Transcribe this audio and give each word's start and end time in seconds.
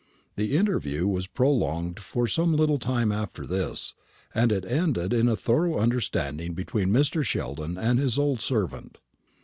The 0.35 0.57
interview 0.57 1.05
was 1.07 1.27
prolonged 1.27 1.99
for 1.99 2.25
some 2.25 2.55
little 2.55 2.79
time 2.79 3.11
after 3.11 3.45
this, 3.45 3.93
and 4.33 4.51
it 4.51 4.65
ended 4.65 5.13
in 5.13 5.27
a 5.27 5.35
thorough 5.35 5.77
understanding 5.77 6.55
between 6.55 6.89
Mr. 6.89 7.23
Sheldon 7.23 7.77
and 7.77 7.99
his 7.99 8.17
old 8.17 8.41
servant. 8.41 8.97